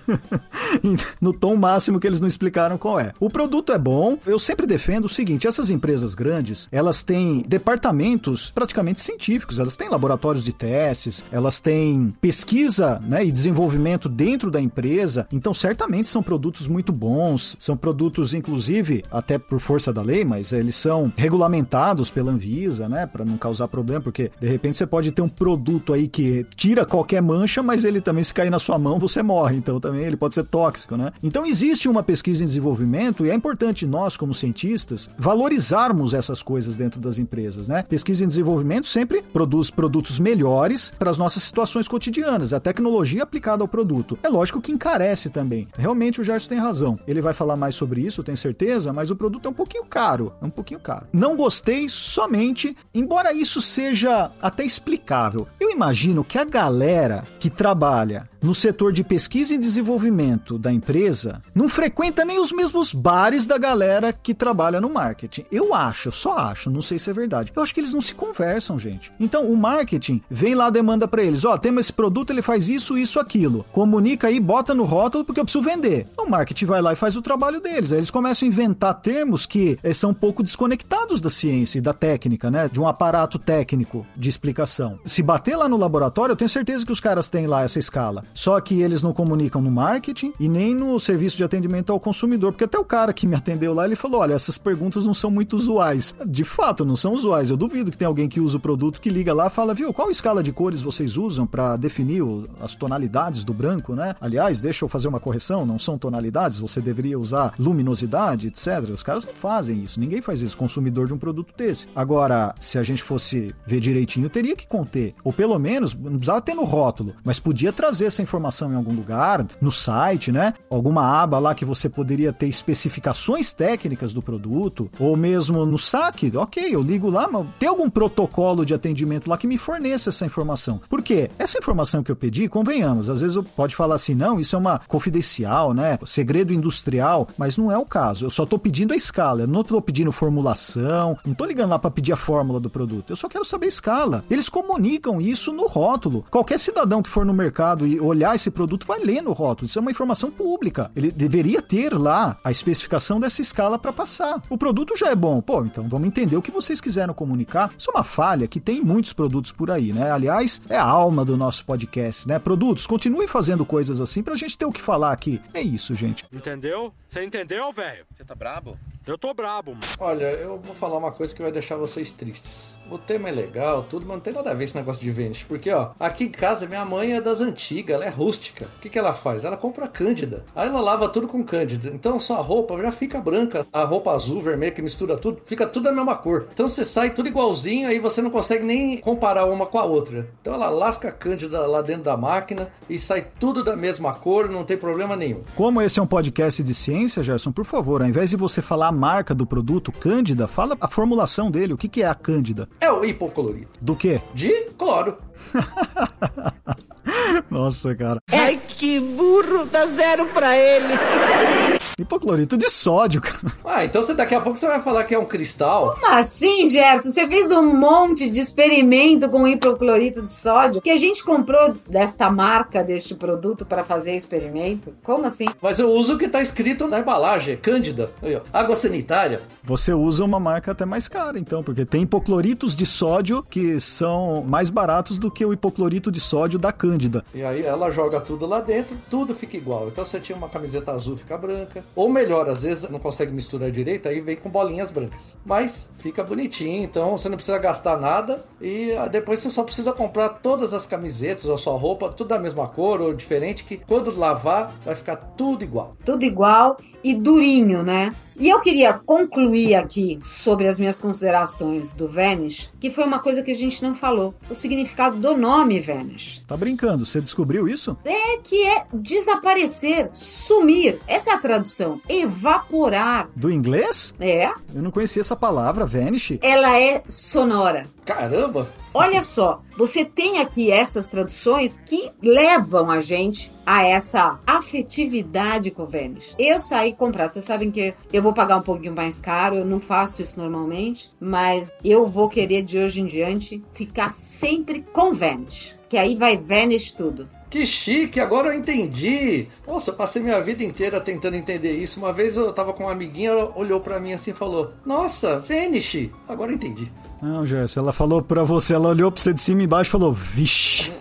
[1.21, 3.13] no tom máximo que eles não explicaram qual é.
[3.17, 4.17] O produto é bom.
[4.25, 9.87] Eu sempre defendo o seguinte, essas empresas grandes, elas têm departamentos praticamente científicos, elas têm
[9.87, 15.25] laboratórios de testes, elas têm pesquisa, né, e desenvolvimento dentro da empresa.
[15.31, 20.51] Então, certamente são produtos muito bons, são produtos inclusive até por força da lei, mas
[20.51, 25.11] eles são regulamentados pela Anvisa, né, para não causar problema, porque de repente você pode
[25.11, 28.79] ter um produto aí que tira qualquer mancha, mas ele também se cair na sua
[28.79, 31.11] mão, você morre, então também ele pode ser tóxico, né?
[31.21, 36.75] Então existe uma pesquisa em desenvolvimento e é importante nós como cientistas valorizarmos essas coisas
[36.75, 37.83] dentro das empresas, né?
[37.83, 43.63] Pesquisa em desenvolvimento sempre produz produtos melhores para as nossas situações cotidianas, a tecnologia aplicada
[43.63, 44.17] ao produto.
[44.23, 45.56] É lógico que encarece também.
[45.77, 46.99] Realmente o Gerson tem razão.
[47.07, 50.33] Ele vai falar mais sobre isso, tenho certeza, mas o produto é um pouquinho caro,
[50.41, 51.07] é um pouquinho caro.
[51.13, 55.47] Não gostei somente, embora isso seja até explicável.
[55.59, 61.41] Eu imagino que a galera que trabalha no setor de pesquisa e desenvolvimento da empresa
[61.53, 65.45] não frequenta nem os mesmos bares da galera que trabalha no marketing.
[65.51, 67.51] Eu acho, só acho, não sei se é verdade.
[67.55, 69.11] Eu acho que eles não se conversam, gente.
[69.19, 72.69] Então, o marketing vem lá demanda para eles, ó, oh, temos esse produto, ele faz
[72.69, 73.65] isso, isso, aquilo.
[73.71, 76.05] Comunica aí, bota no rótulo porque preciso vender.
[76.17, 77.91] O marketing vai lá e faz o trabalho deles.
[77.91, 81.81] Aí eles começam a inventar termos que eh, são um pouco desconectados da ciência e
[81.81, 82.69] da técnica, né?
[82.71, 84.99] De um aparato técnico de explicação.
[85.05, 88.23] Se bater lá no laboratório, eu tenho certeza que os caras têm lá essa escala.
[88.33, 92.51] Só que eles não comunicam no marketing e nem no serviço de atendimento ao consumidor,
[92.51, 95.31] porque até o cara que me atendeu lá, ele falou: "Olha, essas perguntas não são
[95.31, 96.13] muito usuais".
[96.25, 97.49] De fato, não são usuais.
[97.49, 100.11] Eu duvido que tenha alguém que usa o produto que liga lá, fala: "Viu, qual
[100.11, 102.17] escala de cores vocês usam para definir
[102.59, 104.15] as tonalidades do branco, né?
[104.19, 108.89] Aliás, deixa eu fazer uma correção, não são tonalidades, você deveria usar luminosidade, etc".
[108.93, 109.99] Os caras não fazem isso.
[109.99, 111.87] Ninguém faz isso consumidor de um produto desse.
[111.95, 116.41] Agora, se a gente fosse ver direitinho, teria que conter, ou pelo menos não precisava
[116.41, 120.53] ter no rótulo, mas podia trazer essa informação em algum lugar, no site, né?
[120.69, 126.31] Alguma aba lá que você poderia ter especificações técnicas do produto, ou mesmo no saque,
[126.35, 130.25] ok, eu ligo lá, mas tem algum protocolo de atendimento lá que me forneça essa
[130.25, 130.79] informação.
[130.89, 131.29] Por quê?
[131.37, 134.59] Essa informação que eu pedi, convenhamos, às vezes eu pode falar assim, não, isso é
[134.59, 134.79] uma
[135.27, 135.99] confidencial, né?
[136.05, 138.25] Segredo industrial, mas não é o caso.
[138.25, 141.79] Eu só tô pedindo a escala, eu não tô pedindo formulação, não tô ligando lá
[141.79, 143.11] para pedir a fórmula do produto.
[143.11, 144.23] Eu só quero saber a escala.
[144.29, 146.25] Eles comunicam isso no rótulo.
[146.31, 149.67] Qualquer cidadão que for no mercado e olhar esse produto vai ler no rótulo.
[149.67, 150.89] Isso é uma informação pública.
[150.95, 154.41] Ele deveria ter lá a especificação dessa escala para passar.
[154.49, 155.41] O produto já é bom.
[155.41, 157.71] Pô, então vamos entender o que vocês quiseram comunicar.
[157.77, 160.11] Isso é uma falha que tem muitos produtos por aí, né?
[160.11, 162.39] Aliás, é a alma do nosso podcast, né?
[162.39, 165.41] Produtos, continuem fazendo coisas assim pra gente ter o que falar aqui.
[165.53, 166.23] É isso, gente.
[166.31, 166.93] Entendeu?
[167.09, 168.05] Você entendeu, velho?
[168.15, 168.77] Você tá brabo?
[169.05, 169.71] Eu tô brabo.
[169.71, 169.83] Mano.
[169.99, 172.75] Olha, eu vou falar uma coisa que vai deixar vocês tristes.
[172.89, 175.43] O tema é legal, tudo, mas não tem nada a ver esse negócio de Vênus.
[175.43, 178.65] Porque, ó, aqui em casa minha mãe é das antigas, ela é rústica.
[178.77, 179.43] O que, que ela faz?
[179.43, 180.45] Ela compra cândida.
[180.55, 181.89] Aí ela lava tudo com cândida.
[181.93, 183.65] Então sua roupa já fica branca.
[183.73, 186.47] A roupa azul, vermelha, que mistura tudo, fica tudo da mesma cor.
[186.53, 190.29] Então você sai tudo igualzinho, aí você não consegue nem comparar uma com a outra.
[190.41, 194.49] Então ela lasca a cândida lá dentro da máquina e sai tudo da mesma cor,
[194.49, 195.41] não tem problema nenhum.
[195.55, 198.87] Como esse é um podcast de ciência, Gerson, por favor, ao invés de você falar
[198.87, 201.73] a marca do produto, Cândida, fala a formulação dele.
[201.73, 202.69] O que, que é a Cândida?
[202.79, 203.79] É o hipoclorito.
[203.81, 204.21] Do quê?
[204.33, 205.17] De cloro.
[207.49, 208.19] Nossa, cara.
[208.31, 210.93] Ai, que burro, dá zero pra ele.
[211.99, 213.53] Hipoclorito de sódio, cara.
[213.65, 215.95] Ah, então você, daqui a pouco você vai falar que é um cristal.
[215.95, 217.09] Como assim, Gerson?
[217.09, 222.29] Você fez um monte de experimento com hipoclorito de sódio que a gente comprou desta
[222.29, 224.93] marca, deste produto, para fazer experimento?
[225.03, 225.45] Como assim?
[225.61, 228.11] Mas eu uso o que tá escrito na embalagem, é Cândida.
[228.21, 229.41] Aí, ó, água sanitária.
[229.63, 234.43] Você usa uma marca até mais cara, então, porque tem hipocloritos de sódio que são
[234.43, 236.96] mais baratos do que o hipoclorito de sódio da Cândida.
[237.33, 239.87] E aí ela joga tudo lá dentro, tudo fica igual.
[239.87, 241.83] Então você tinha uma camiseta azul, fica branca.
[241.95, 245.35] Ou melhor, às vezes não consegue misturar direito, aí vem com bolinhas brancas.
[245.45, 248.43] Mas fica bonitinho, então você não precisa gastar nada.
[248.61, 252.67] E depois você só precisa comprar todas as camisetas ou sua roupa, tudo da mesma
[252.67, 255.95] cor ou diferente, que quando lavar vai ficar tudo igual.
[256.03, 258.13] Tudo igual e durinho, né?
[258.39, 263.41] E eu queria concluir aqui sobre as minhas considerações do Vanish, que foi uma coisa
[263.41, 266.43] que a gente não falou: o significado do nome Vanish.
[266.47, 266.86] Tá brincando?
[266.95, 267.97] Você descobriu isso?
[268.05, 270.99] É que é desaparecer, sumir.
[271.07, 271.99] Essa é a tradução.
[272.07, 273.29] Evaporar.
[273.35, 274.13] Do inglês?
[274.19, 274.47] É.
[274.73, 276.37] Eu não conhecia essa palavra, vanish.
[276.41, 277.87] Ela é sonora.
[278.05, 278.69] Caramba!
[278.93, 285.83] Olha só, você tem aqui essas traduções que levam a gente a essa afetividade com
[285.83, 286.33] o Vanish.
[286.39, 289.79] Eu saí comprar, vocês sabem que eu vou pagar um pouquinho mais caro, eu não
[289.79, 295.75] faço isso normalmente, mas eu vou querer de hoje em diante ficar sempre com Vanish,
[295.89, 297.29] que aí vai Vanish tudo.
[297.49, 299.47] Que chique, agora eu entendi.
[299.65, 301.99] Nossa, eu passei minha vida inteira tentando entender isso.
[301.99, 305.39] Uma vez eu tava com uma amiguinha, ela olhou para mim assim e falou: Nossa,
[305.39, 306.09] Vanish!
[306.27, 306.91] Agora eu entendi.
[307.21, 309.91] Não, Gerson, ela falou pra você, ela olhou pra você de cima e embaixo e
[309.91, 310.91] falou, vixe.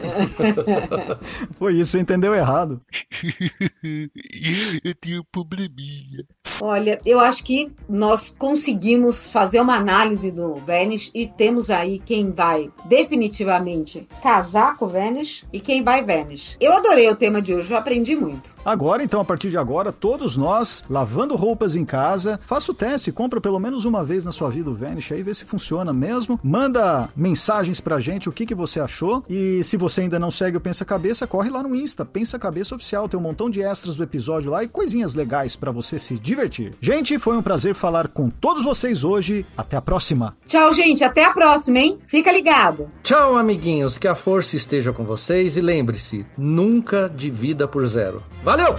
[1.57, 2.81] Foi isso, você entendeu errado.
[4.83, 6.25] eu tenho um probleminha.
[6.63, 12.31] Olha, eu acho que nós conseguimos fazer uma análise do Vanish e temos aí quem
[12.31, 16.36] vai definitivamente casar com o Vanish e quem vai Vanish.
[16.61, 18.51] Eu adorei o tema de hoje, eu aprendi muito.
[18.65, 23.13] Agora, então, a partir de agora, todos nós, lavando roupas em casa, faça o teste,
[23.13, 26.39] compra pelo menos uma vez na sua vida o Vanish aí, vê se funciona mesmo.
[26.43, 29.25] Manda mensagens pra gente o que, que você achou.
[29.29, 32.75] E se você ainda não segue o Pensa Cabeça, corre lá no Insta, Pensa Cabeça
[32.75, 33.09] Oficial.
[33.09, 36.75] Tem um montão de extras do episódio lá e coisinhas legais para você se divertir.
[36.81, 39.47] Gente, foi um prazer falar com todos vocês hoje.
[39.57, 40.37] Até a próxima.
[40.47, 41.05] Tchau, gente.
[41.05, 41.99] Até a próxima, hein?
[42.07, 42.91] Fica ligado.
[43.03, 43.97] Tchau, amiguinhos.
[43.97, 48.23] Que a força esteja com vocês e lembre-se, nunca divida por zero.
[48.43, 48.77] Valeu!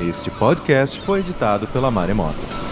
[0.00, 2.67] Este podcast foi editado pela Maremoto.